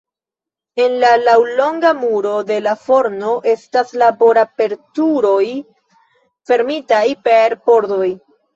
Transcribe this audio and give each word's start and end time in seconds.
En 0.85 0.93
la 1.01 1.09
laŭlonga 1.27 1.91
muro 2.05 2.31
de 2.53 2.57
la 2.69 2.73
forno 2.87 3.35
estas 3.53 3.93
labor-aperturoj 4.05 5.45
fermitaj 6.53 7.05
per 7.31 7.59
pordoj. 7.71 8.13